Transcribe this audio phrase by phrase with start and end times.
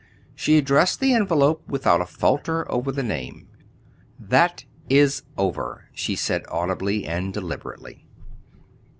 [0.33, 3.47] She addressed the envelope without a falter over the name.
[4.17, 8.07] "That is over," she said audibly and deliberately.